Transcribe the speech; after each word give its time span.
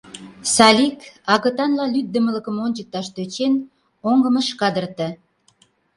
Салик, 0.55 0.99
агытанла 1.33 1.85
лӱддымылыкым 1.93 2.57
ончыкташ 2.65 3.07
тӧчен, 3.15 3.53
оҥым 4.09 4.35
ыш 4.41 4.47
кадырте. 4.59 5.07